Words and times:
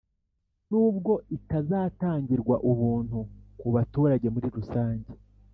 n'ubwo 0.69 1.13
itazatangirwa 1.37 2.55
ubuntu 2.71 3.19
ku 3.59 3.67
baturage 3.75 4.25
muri 4.33 4.47
rusange 4.55 5.09